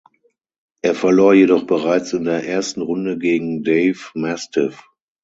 Er 0.81 0.95
verlor 0.95 1.35
jedoch 1.35 1.67
bereits 1.67 2.11
in 2.13 2.23
der 2.23 2.43
ersten 2.43 2.81
Runde 2.81 3.19
gegen 3.19 3.63
Dave 3.63 4.09
Mastiff. 4.15 4.83